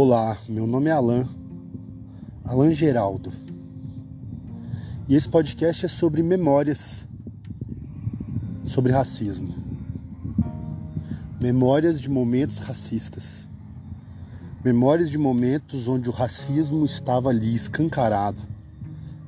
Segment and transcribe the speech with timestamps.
[0.00, 1.26] Olá, meu nome é Alan,
[2.44, 3.32] Alan Geraldo.
[5.08, 7.04] E esse podcast é sobre memórias
[8.62, 9.52] sobre racismo.
[11.40, 13.48] Memórias de momentos racistas.
[14.64, 18.40] Memórias de momentos onde o racismo estava ali escancarado,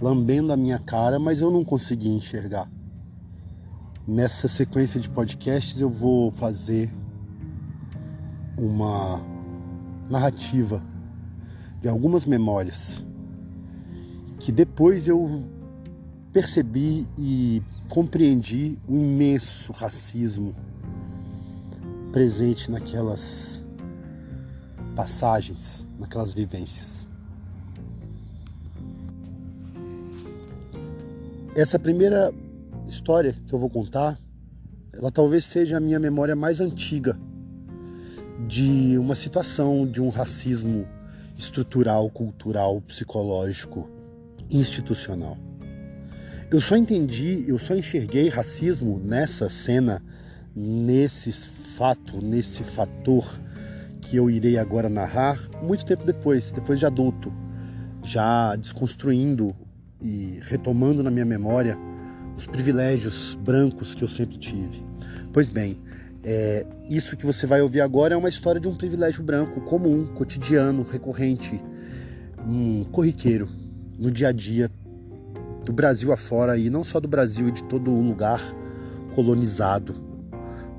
[0.00, 2.70] lambendo a minha cara, mas eu não conseguia enxergar.
[4.06, 6.94] Nessa sequência de podcasts eu vou fazer
[8.56, 9.31] uma
[10.12, 10.82] narrativa
[11.80, 13.02] de algumas memórias
[14.38, 15.42] que depois eu
[16.32, 20.54] percebi e compreendi o imenso racismo
[22.12, 23.62] presente naquelas
[24.94, 27.08] passagens, naquelas vivências.
[31.54, 32.32] Essa primeira
[32.86, 34.18] história que eu vou contar,
[34.92, 37.18] ela talvez seja a minha memória mais antiga
[38.46, 40.86] de uma situação de um racismo
[41.36, 43.88] estrutural, cultural, psicológico,
[44.50, 45.36] institucional.
[46.50, 50.02] Eu só entendi, eu só enxerguei racismo nessa cena,
[50.54, 53.26] nesse fato, nesse fator
[54.02, 57.32] que eu irei agora narrar muito tempo depois, depois de adulto,
[58.02, 59.56] já desconstruindo
[60.00, 61.78] e retomando na minha memória
[62.36, 64.84] os privilégios brancos que eu sempre tive.
[65.32, 65.80] Pois bem,
[66.24, 70.06] é, isso que você vai ouvir agora é uma história de um privilégio branco comum,
[70.06, 71.62] cotidiano, recorrente,
[72.48, 73.48] um corriqueiro
[73.98, 74.70] no dia a dia
[75.64, 78.40] do Brasil afora e não só do Brasil e de todo um lugar
[79.14, 79.94] colonizado,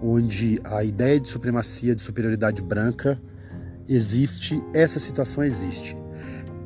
[0.01, 3.19] onde a ideia de supremacia, de superioridade branca
[3.87, 5.97] existe, essa situação existe.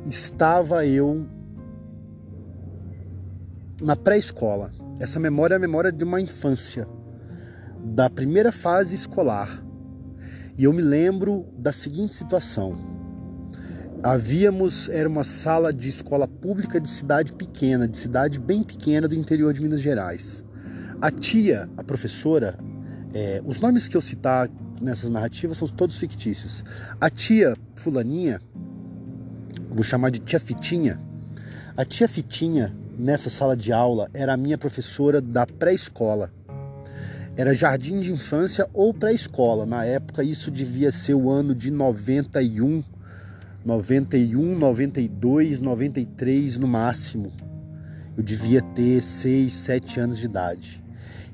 [0.06, 1.26] Estava eu
[3.80, 4.70] na pré-escola.
[5.00, 6.88] Essa memória é a memória de uma infância
[7.98, 9.60] da primeira fase escolar.
[10.56, 12.78] E eu me lembro da seguinte situação.
[14.04, 19.16] Havíamos, era uma sala de escola pública de cidade pequena, de cidade bem pequena do
[19.16, 20.44] interior de Minas Gerais.
[21.00, 22.56] A tia, a professora,
[23.12, 24.48] é, os nomes que eu citar
[24.80, 26.62] nessas narrativas são todos fictícios.
[27.00, 28.40] A tia Fulaninha,
[29.70, 31.00] vou chamar de tia Fitinha,
[31.76, 36.37] a tia Fitinha, nessa sala de aula, era a minha professora da pré-escola
[37.38, 39.64] era jardim de infância ou pré-escola.
[39.64, 42.82] Na época, isso devia ser o ano de 91,
[43.64, 47.30] 91, 92, 93 no máximo.
[48.16, 50.82] Eu devia ter 6, 7 anos de idade.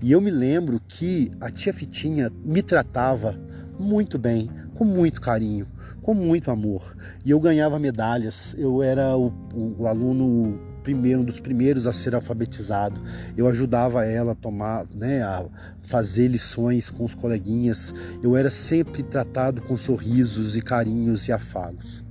[0.03, 3.41] E eu me lembro que a tia Fitinha me tratava
[3.79, 5.67] muito bem, com muito carinho,
[6.03, 6.95] com muito amor.
[7.25, 8.55] E eu ganhava medalhas.
[8.59, 13.01] Eu era o, o, aluno primeiro, um dos primeiros a ser alfabetizado.
[13.37, 15.45] Eu ajudava ela a tomar, né, a
[15.83, 17.93] fazer lições com os coleguinhas.
[18.23, 22.05] Eu era sempre tratado com sorrisos e carinhos e afagos.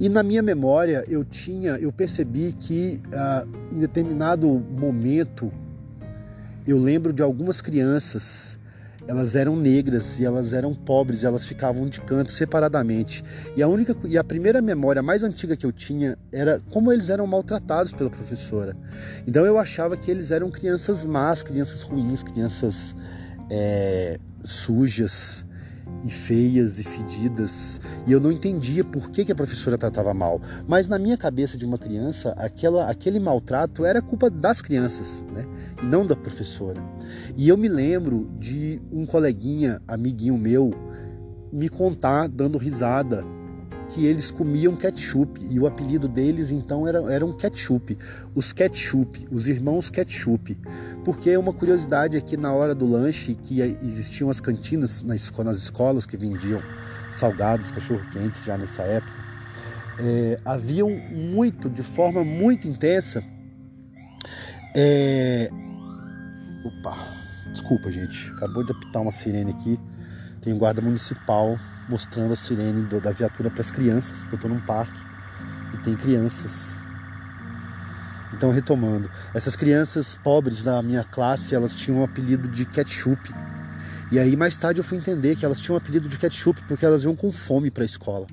[0.00, 5.52] E na minha memória eu tinha, eu percebi que ah, em determinado momento
[6.66, 8.58] eu lembro de algumas crianças
[9.08, 13.24] elas eram negras e elas eram pobres, elas ficavam de canto separadamente.
[13.56, 17.08] E a única e a primeira memória mais antiga que eu tinha era como eles
[17.08, 18.76] eram maltratados pela professora.
[19.26, 22.94] Então eu achava que eles eram crianças más, crianças ruins, crianças
[23.50, 25.42] é, sujas,
[26.02, 30.40] e feias e fedidas, e eu não entendia por que, que a professora tratava mal.
[30.66, 35.44] Mas na minha cabeça de uma criança, aquela, aquele maltrato era culpa das crianças, né?
[35.82, 36.80] E não da professora.
[37.36, 40.70] E eu me lembro de um coleguinha, amiguinho meu,
[41.52, 43.24] me contar dando risada
[43.88, 47.96] que eles comiam ketchup e o apelido deles então era, era um ketchup,
[48.34, 50.56] os ketchup, os irmãos ketchup,
[51.04, 56.04] porque uma curiosidade é na hora do lanche que existiam as cantinas nas, nas escolas
[56.04, 56.62] que vendiam
[57.10, 59.12] salgados, cachorro-quentes já nessa época,
[59.98, 63.24] é, haviam muito, de forma muito intensa,
[64.76, 65.48] é...
[66.64, 66.96] opa,
[67.50, 69.80] desculpa gente, acabou de apitar uma sirene aqui,
[70.48, 71.60] tem guarda municipal
[71.90, 74.98] mostrando a sirene do, da viatura para as crianças, porque eu estou num parque
[75.74, 76.76] e tem crianças.
[78.32, 83.30] Então, retomando, essas crianças pobres da minha classe, elas tinham um apelido de ketchup.
[84.10, 86.84] E aí, mais tarde, eu fui entender que elas tinham um apelido de ketchup porque
[86.84, 88.26] elas iam com fome para a escola.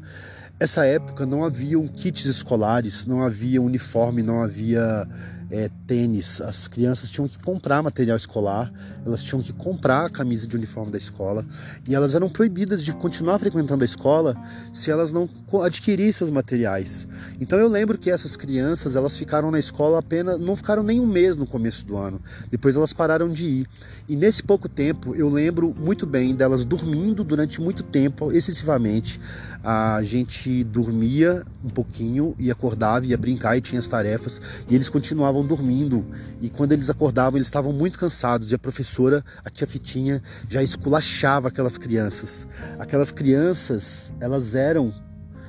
[0.58, 5.06] Essa época não haviam kits escolares, não havia uniforme, não havia
[5.50, 8.72] é, tênis, as crianças tinham que comprar material escolar,
[9.06, 11.46] elas tinham que comprar a camisa de uniforme da escola
[11.88, 14.36] e elas eram proibidas de continuar frequentando a escola
[14.74, 15.30] se elas não
[15.64, 17.08] adquirissem os materiais.
[17.40, 21.06] Então eu lembro que essas crianças elas ficaram na escola apenas, não ficaram nem um
[21.06, 22.20] mês no começo do ano,
[22.50, 23.68] depois elas pararam de ir.
[24.08, 29.20] E nesse pouco tempo eu lembro muito bem delas dormindo durante muito tempo, excessivamente.
[29.64, 34.40] A gente dormia um pouquinho e acordava, ia brincar e tinha as tarefas
[34.70, 36.06] e eles continuavam estavam dormindo
[36.42, 40.64] e quando eles acordavam eles estavam muito cansados e a professora, a tia Fitinha, já
[40.64, 42.48] esculachava aquelas crianças.
[42.80, 44.94] Aquelas crianças, elas eram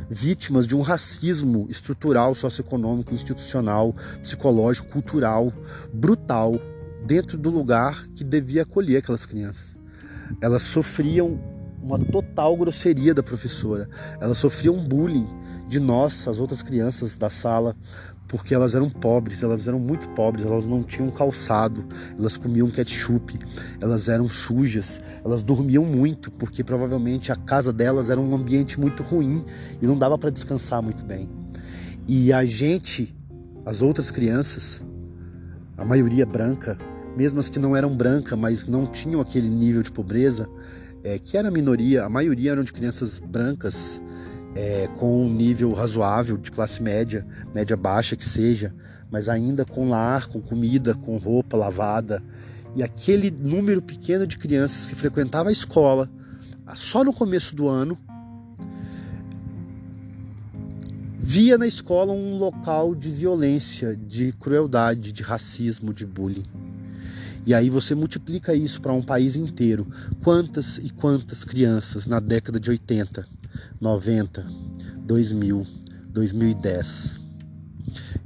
[0.09, 5.53] vítimas de um racismo estrutural, socioeconômico, institucional, psicológico, cultural,
[5.93, 6.61] brutal,
[7.05, 9.77] dentro do lugar que devia acolher aquelas crianças.
[10.41, 11.39] Elas sofriam
[11.83, 13.89] uma total grosseria da professora.
[14.21, 15.29] Elas sofriam bullying
[15.69, 17.77] de nós, as outras crianças da sala,
[18.29, 21.85] porque elas eram pobres, elas eram muito pobres, elas não tinham calçado,
[22.19, 23.39] elas comiam ketchup,
[23.81, 29.03] elas eram sujas, elas dormiam muito, porque provavelmente a casa delas era um ambiente muito
[29.03, 29.45] ruim
[29.81, 31.31] e não dava para descansar muito bem.
[32.09, 33.15] E a gente,
[33.65, 34.85] as outras crianças,
[35.77, 36.79] a maioria branca,
[37.17, 40.49] mesmo as que não eram brancas, mas não tinham aquele nível de pobreza,
[41.03, 44.01] é, que era a minoria, a maioria eram de crianças brancas,
[44.57, 48.75] é, com um nível razoável de classe média, média baixa que seja,
[49.11, 52.23] mas ainda com lar, com comida, com roupa lavada.
[52.75, 56.11] E aquele número pequeno de crianças que frequentava a escola
[56.75, 57.99] só no começo do ano
[61.19, 66.47] via na escola um local de violência, de crueldade, de racismo, de bullying.
[67.45, 69.87] E aí você multiplica isso para um país inteiro.
[70.23, 73.37] Quantas e quantas crianças na década de 80
[73.81, 74.47] 90,
[74.99, 75.67] 2000,
[76.09, 77.21] 2010.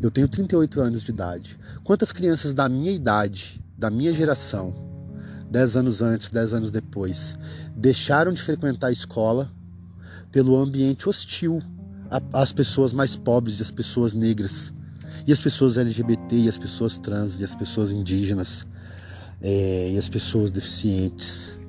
[0.00, 1.59] Eu tenho 38 anos de idade.
[1.85, 4.75] Quantas crianças da minha idade, da minha geração,
[5.50, 7.37] 10 anos antes, 10 anos depois,
[7.77, 9.50] deixaram de frequentar a escola
[10.31, 11.61] pelo ambiente hostil
[12.33, 14.73] às pessoas mais pobres e às pessoas negras,
[15.26, 18.67] e as pessoas LGBT, e as pessoas trans, e as pessoas indígenas,
[19.41, 21.60] é, e as pessoas deficientes.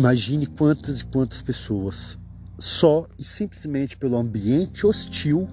[0.00, 2.18] Imagine quantas e quantas pessoas,
[2.58, 5.46] só e simplesmente pelo ambiente hostil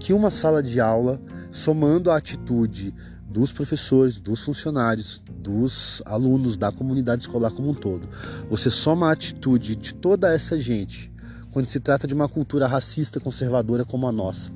[0.00, 1.20] que uma sala de aula,
[1.50, 2.94] somando a atitude
[3.28, 8.08] dos professores, dos funcionários, dos alunos, da comunidade escolar como um todo.
[8.48, 11.12] Você soma a atitude de toda essa gente
[11.50, 14.50] quando se trata de uma cultura racista conservadora como a nossa.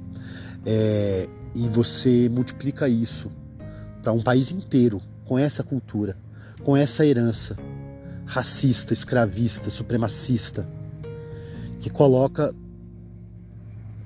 [0.65, 3.31] É, e você multiplica isso
[4.01, 6.17] para um país inteiro com essa cultura,
[6.65, 7.59] com essa herança
[8.27, 10.69] racista, escravista, supremacista,
[11.81, 12.55] que coloca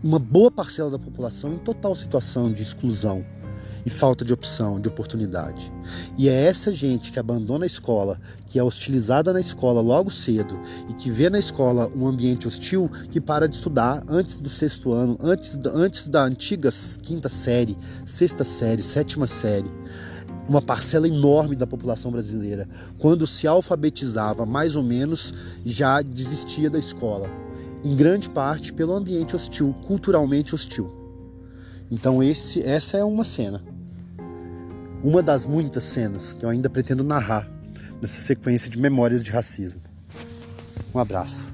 [0.02, 3.24] uma boa parcela da população em total situação de exclusão
[3.84, 5.72] e falta de opção, de oportunidade.
[6.18, 10.58] E é essa gente que abandona a escola, que é hostilizada na escola logo cedo
[10.88, 14.92] e que vê na escola um ambiente hostil que para de estudar antes do sexto
[14.92, 16.70] ano, antes, antes da antiga
[17.02, 19.70] quinta série, sexta série, sétima série
[20.50, 22.68] uma parcela enorme da população brasileira,
[22.98, 25.32] quando se alfabetizava mais ou menos,
[25.64, 27.30] já desistia da escola,
[27.84, 30.90] em grande parte pelo ambiente hostil, culturalmente hostil.
[31.88, 33.62] Então esse, essa é uma cena,
[35.04, 37.48] uma das muitas cenas que eu ainda pretendo narrar
[38.02, 39.80] nessa sequência de memórias de racismo.
[40.92, 41.46] Um abraço.